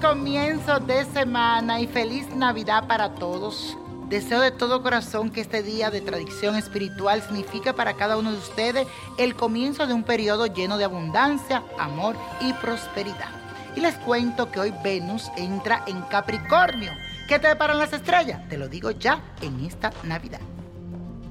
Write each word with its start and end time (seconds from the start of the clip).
inicio 0.00 0.78
de 0.78 1.04
semana 1.06 1.80
y 1.80 1.88
feliz 1.88 2.28
Navidad 2.34 2.86
para 2.86 3.14
todos. 3.16 3.76
Deseo 4.08 4.40
de 4.40 4.52
todo 4.52 4.82
corazón 4.82 5.30
que 5.30 5.40
este 5.40 5.62
día 5.62 5.90
de 5.90 6.00
tradición 6.00 6.54
espiritual 6.54 7.20
signifique 7.20 7.72
para 7.72 7.94
cada 7.94 8.16
uno 8.16 8.30
de 8.30 8.38
ustedes 8.38 8.86
el 9.18 9.34
comienzo 9.34 9.86
de 9.86 9.94
un 9.94 10.04
periodo 10.04 10.46
lleno 10.46 10.78
de 10.78 10.84
abundancia, 10.84 11.64
amor 11.78 12.16
y 12.40 12.52
prosperidad. 12.54 13.30
Y 13.74 13.80
les 13.80 13.96
cuento 13.96 14.50
que 14.52 14.60
hoy 14.60 14.74
Venus 14.84 15.30
entra 15.36 15.82
en 15.88 16.00
Capricornio. 16.02 16.92
¿Qué 17.28 17.40
te 17.40 17.48
deparan 17.48 17.78
las 17.78 17.92
estrellas? 17.92 18.48
Te 18.48 18.56
lo 18.56 18.68
digo 18.68 18.92
ya 18.92 19.20
en 19.42 19.64
esta 19.64 19.92
Navidad. 20.04 20.40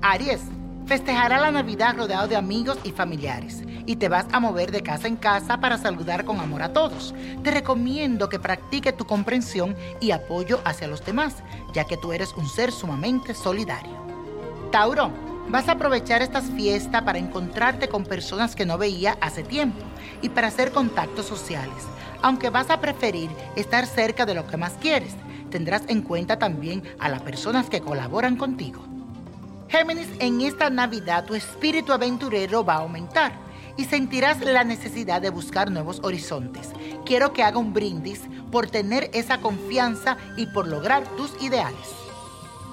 Aries, 0.01 0.41
festejará 0.87 1.37
la 1.37 1.51
Navidad 1.51 1.95
rodeado 1.97 2.29
de 2.29 2.37
amigos 2.37 2.77
y 2.83 2.91
familiares 2.91 3.61
y 3.85 3.97
te 3.97 4.07
vas 4.07 4.25
a 4.31 4.39
mover 4.39 4.71
de 4.71 4.81
casa 4.81 5.07
en 5.07 5.17
casa 5.17 5.59
para 5.59 5.77
saludar 5.77 6.23
con 6.25 6.39
amor 6.39 6.63
a 6.63 6.73
todos. 6.73 7.13
Te 7.43 7.51
recomiendo 7.51 8.29
que 8.29 8.39
practique 8.39 8.93
tu 8.93 9.05
comprensión 9.05 9.75
y 9.99 10.11
apoyo 10.11 10.61
hacia 10.63 10.87
los 10.87 11.05
demás, 11.05 11.35
ya 11.73 11.83
que 11.83 11.97
tú 11.97 12.13
eres 12.13 12.33
un 12.33 12.47
ser 12.47 12.71
sumamente 12.71 13.33
solidario. 13.33 13.95
Tauro, 14.71 15.11
vas 15.49 15.67
a 15.67 15.73
aprovechar 15.73 16.21
estas 16.21 16.45
fiestas 16.45 17.01
para 17.03 17.19
encontrarte 17.19 17.89
con 17.89 18.05
personas 18.05 18.55
que 18.55 18.65
no 18.65 18.77
veía 18.77 19.17
hace 19.19 19.43
tiempo 19.43 19.83
y 20.21 20.29
para 20.29 20.47
hacer 20.47 20.71
contactos 20.71 21.25
sociales, 21.25 21.83
aunque 22.21 22.49
vas 22.49 22.69
a 22.69 22.79
preferir 22.79 23.29
estar 23.55 23.85
cerca 23.85 24.25
de 24.25 24.35
lo 24.35 24.47
que 24.47 24.57
más 24.57 24.73
quieres. 24.81 25.15
Tendrás 25.49 25.83
en 25.87 26.01
cuenta 26.01 26.39
también 26.39 26.83
a 26.99 27.07
las 27.07 27.21
personas 27.21 27.69
que 27.69 27.81
colaboran 27.81 28.35
contigo. 28.35 28.96
Géminis, 29.69 30.07
en 30.19 30.39
esta 30.41 30.69
Navidad 30.69 31.25
tu 31.25 31.35
espíritu 31.35 31.91
aventurero 31.91 32.63
va 32.63 32.75
a 32.75 32.79
aumentar 32.79 33.33
y 33.75 33.83
sentirás 33.83 34.39
la 34.39 34.63
necesidad 34.63 35.21
de 35.21 35.29
buscar 35.29 35.69
nuevos 35.69 35.99
horizontes. 36.03 36.71
Quiero 37.05 37.33
que 37.33 37.43
haga 37.43 37.57
un 37.57 37.73
brindis 37.73 38.21
por 38.49 38.69
tener 38.69 39.09
esa 39.13 39.39
confianza 39.39 40.17
y 40.37 40.47
por 40.47 40.67
lograr 40.67 41.03
tus 41.15 41.31
ideales. 41.41 41.89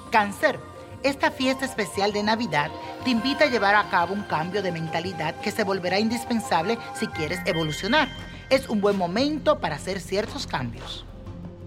Cáncer, 0.09 0.57
esta 1.03 1.31
fiesta 1.31 1.65
especial 1.65 2.13
de 2.13 2.23
Navidad 2.23 2.71
te 3.03 3.11
invita 3.11 3.43
a 3.43 3.49
llevar 3.49 3.75
a 3.75 3.89
cabo 3.89 4.13
un 4.13 4.23
cambio 4.23 4.63
de 4.63 4.71
mentalidad 4.71 5.35
que 5.41 5.51
se 5.51 5.65
volverá 5.65 5.99
indispensable 5.99 6.77
si 6.97 7.07
quieres 7.07 7.39
evolucionar. 7.45 8.07
Es 8.49 8.69
un 8.69 8.79
buen 8.79 8.97
momento 8.97 9.59
para 9.59 9.75
hacer 9.75 9.99
ciertos 9.99 10.47
cambios. 10.47 11.05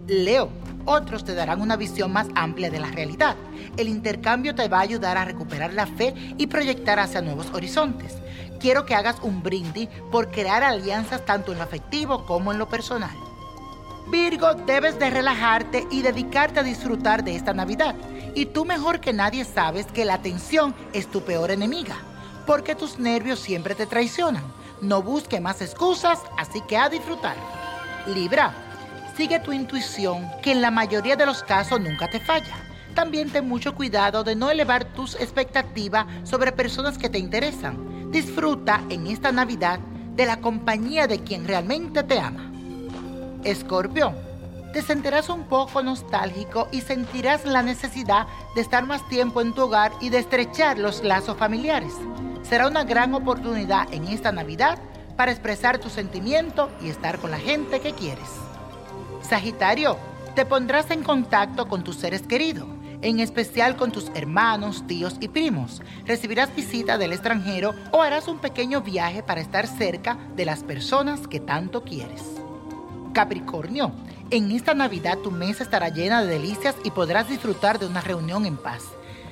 Leo, 0.07 0.49
otros 0.89 1.25
te 1.25 1.35
darán 1.35 1.61
una 1.61 1.77
visión 1.77 2.13
más 2.13 2.29
amplia 2.35 2.71
de 2.71 2.81
la 2.81 2.91
realidad. 2.91 3.37
El 3.77 3.89
intercambio 3.89 4.55
te 4.55 4.69
va 4.69 4.79
a 4.79 4.83
ayudar 4.83 5.17
a 5.17 5.25
recuperar 5.25 5.73
la 5.75 5.87
fe 5.87 6.15
y 6.39 6.47
proyectar 6.47 6.99
hacia 6.99 7.21
nuevos 7.21 7.49
horizontes 7.53 8.17
quiero 8.59 8.85
que 8.85 8.95
hagas 8.95 9.17
un 9.23 9.43
brindis 9.43 9.89
por 10.11 10.31
crear 10.31 10.63
alianzas 10.63 11.25
tanto 11.25 11.53
en 11.53 11.59
lo 11.59 11.65
afectivo 11.65 12.27
como 12.27 12.53
en 12.53 12.59
lo 12.59 12.69
personal. 12.69 13.17
Virgo, 14.11 14.55
debes 14.55 14.99
de 14.99 15.11
relajarte 15.11 15.87
y 15.91 16.03
dedicarte 16.03 16.61
a 16.61 16.63
disfrutar 16.63 17.25
de 17.25 17.37
esta 17.37 17.53
Navidad. 17.53 17.95
Y 18.35 18.47
tú 18.47 18.65
mejor 18.65 19.01
que 19.01 19.13
nadie 19.13 19.45
sabes 19.45 19.87
que 19.87 20.05
la 20.05 20.23
tensión 20.23 20.75
es 20.93 21.11
tu 21.11 21.23
peor 21.23 21.51
enemiga, 21.51 21.97
porque 22.47 22.75
tus 22.75 22.99
nervios 22.99 23.39
siempre 23.39 23.75
te 23.75 23.87
traicionan. 23.87 24.45
No 24.81 25.03
busque 25.03 25.41
más 25.41 25.61
excusas, 25.61 26.21
así 26.39 26.63
que 26.63 26.77
a 26.77 26.89
disfrutar. 26.89 27.37
Libra, 28.07 28.55
sigue 29.19 29.41
tu 29.41 29.53
intuición, 29.53 30.31
que 30.43 30.53
en 30.53 30.63
la 30.63 30.71
mayoría 30.71 31.17
de 31.17 31.27
los 31.27 31.43
casos 31.43 31.81
nunca 31.81 32.09
te 32.09 32.21
falla. 32.21 32.55
También 32.95 33.29
ten 33.31 33.49
mucho 33.49 33.75
cuidado 33.75 34.23
de 34.23 34.37
no 34.37 34.49
elevar 34.49 34.85
tus 34.85 35.17
expectativas 35.17 36.07
sobre 36.23 36.53
personas 36.53 36.97
que 36.97 37.09
te 37.09 37.19
interesan 37.19 37.89
Disfruta 38.13 38.81
en 38.89 39.07
esta 39.09 39.33
Navidad 39.33 39.81
de 40.15 40.25
la 40.25 40.41
compañía 40.41 41.07
de 41.07 41.19
quien 41.25 41.47
realmente 41.47 42.03
te 42.05 42.19
ama. 42.19 42.51
Escorpio, 43.45 44.15
te 44.73 44.83
sentirás 44.83 45.29
un 45.29 45.45
poco 45.45 45.83
nostálgico 45.83 46.69
y 46.73 46.81
sentirás 46.81 47.45
la 47.45 47.63
necesidad 47.63 48.27
de 48.55 48.63
estar 48.63 48.87
más 48.87 49.07
tiempo 49.09 49.43
en 49.43 49.53
tu 49.53 49.63
hogar 49.63 49.93
y 50.01 50.09
de 50.09 50.19
estrechar 50.19 50.79
los 50.79 51.03
lazos 51.03 51.37
familiares. 51.37 51.93
Será 52.43 52.69
una 52.69 52.85
gran 52.85 53.13
oportunidad 53.15 53.93
en 53.93 54.07
esta 54.07 54.33
Navidad 54.33 54.79
para 55.17 55.33
expresar 55.33 55.79
tu 55.79 55.91
sentimiento 55.91 56.71
y 56.81 56.89
estar 56.89 57.19
con 57.19 57.31
la 57.31 57.39
gente 57.39 57.81
que 57.81 57.93
quieres. 57.93 58.48
Sagitario, 59.29 59.99
te 60.35 60.47
pondrás 60.47 60.91
en 60.91 61.03
contacto 61.03 61.69
con 61.69 61.85
tus 61.85 61.97
seres 61.97 62.23
queridos 62.23 62.67
en 63.03 63.21
especial 63.21 63.77
con 63.77 63.93
tus 63.93 64.11
hermanos, 64.15 64.87
tíos 64.87 65.17
y 65.21 65.29
primos. 65.29 65.83
Recibirás 66.05 66.55
visita 66.55 66.99
del 66.99 67.13
extranjero 67.13 67.75
o 67.93 68.03
harás 68.03 68.29
un 68.29 68.39
pequeño 68.39 68.81
viaje 68.81 69.23
para 69.23 69.41
estar 69.41 69.67
cerca 69.67 70.19
de 70.35 70.45
las 70.45 70.63
personas 70.63 71.27
que 71.29 71.41
tanto 71.41 71.85
quieres. 71.85 72.23
Capricornio, 73.13 73.93
en 74.31 74.51
esta 74.53 74.75
Navidad 74.75 75.19
tu 75.19 75.31
mesa 75.31 75.63
estará 75.63 75.89
llena 75.89 76.23
de 76.23 76.29
delicias 76.29 76.77
y 76.85 76.91
podrás 76.91 77.29
disfrutar 77.29 77.79
de 77.79 77.87
una 77.87 78.01
reunión 78.01 78.47
en 78.47 78.57
paz. 78.57 78.83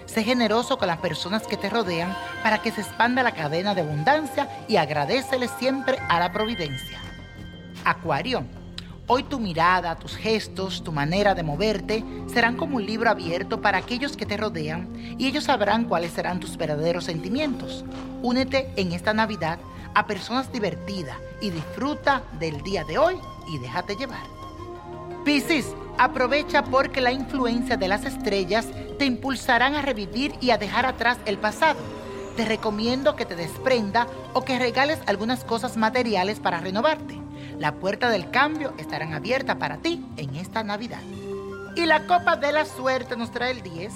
Sé 0.06 0.22
generoso 0.22 0.78
con 0.78 0.86
las 0.86 0.98
personas 0.98 1.46
que 1.46 1.56
te 1.56 1.68
rodean 1.68 2.16
para 2.42 2.62
que 2.62 2.70
se 2.70 2.80
expanda 2.80 3.24
la 3.24 3.32
cadena 3.32 3.74
de 3.74 3.80
abundancia 3.80 4.48
y 4.68 4.76
agradecele 4.76 5.48
siempre 5.48 5.98
a 6.08 6.20
la 6.20 6.32
providencia. 6.32 7.00
Acuario, 7.84 8.44
Hoy 9.09 9.22
tu 9.22 9.39
mirada, 9.39 9.94
tus 9.94 10.17
gestos, 10.17 10.83
tu 10.83 10.91
manera 10.91 11.37
de 11.37 11.44
moverte 11.44 12.03
serán 12.27 12.56
como 12.56 12.77
un 12.77 12.87
libro 12.87 13.09
abierto 13.09 13.61
para 13.61 13.78
aquellos 13.78 14.17
que 14.17 14.27
te 14.27 14.37
rodean 14.37 14.89
y 15.17 15.28
ellos 15.28 15.44
sabrán 15.44 15.84
cuáles 15.84 16.11
serán 16.11 16.41
tus 16.41 16.56
verdaderos 16.56 17.05
sentimientos. 17.05 17.84
Únete 18.22 18.69
en 18.75 18.91
esta 18.91 19.15
Navidad 19.15 19.61
a 19.94 20.06
personas 20.06 20.50
divertidas 20.50 21.17
y 21.41 21.50
disfruta 21.50 22.22
del 22.41 22.61
día 22.62 22.83
de 22.83 22.99
hoy 22.99 23.15
y 23.47 23.59
déjate 23.59 23.94
llevar. 23.94 24.27
Piscis, 25.25 25.73
aprovecha 25.99 26.65
porque 26.65 27.00
la 27.00 27.12
influencia 27.12 27.77
de 27.77 27.87
las 27.87 28.05
estrellas 28.05 28.67
te 28.99 29.05
impulsarán 29.05 29.77
a 29.77 29.83
revivir 29.83 30.34
y 30.41 30.50
a 30.50 30.59
dejar 30.59 30.84
atrás 30.84 31.19
el 31.27 31.38
pasado. 31.38 31.78
Te 32.37 32.44
recomiendo 32.44 33.15
que 33.15 33.25
te 33.25 33.37
desprenda 33.37 34.09
o 34.34 34.43
que 34.43 34.59
regales 34.59 34.99
algunas 35.06 35.44
cosas 35.44 35.77
materiales 35.77 36.41
para 36.41 36.61
renovarte. 36.61 37.25
La 37.59 37.72
puerta 37.72 38.11
del 38.11 38.31
cambio 38.31 38.75
estarán 38.78 39.15
abiertas 39.15 39.56
para 39.56 39.78
ti 39.78 40.05
en 40.17 40.37
esta 40.37 40.62
Navidad. 40.62 41.00
Y 41.75 41.87
la 41.87 42.06
copa 42.06 42.37
de 42.37 42.53
la 42.53 42.65
suerte 42.65 43.17
nos 43.17 43.31
trae 43.31 43.50
el 43.50 43.62
10, 43.62 43.93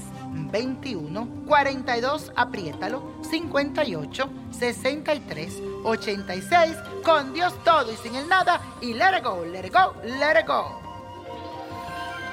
21, 0.53 1.28
42, 1.47 2.32
apriétalo, 2.37 3.15
58, 3.31 4.31
63, 4.50 5.62
86, 5.84 6.76
con 7.04 7.32
Dios 7.32 7.54
todo 7.65 7.93
y 7.93 7.97
sin 7.97 8.15
el 8.16 8.28
nada, 8.28 8.60
y 8.81 8.94
let 8.94 9.19
it 9.19 9.25
go, 9.25 9.44
let 9.44 9.66
it 9.66 9.72
go, 9.72 9.94
let 10.04 10.41
it 10.41 10.47
go. 10.47 10.89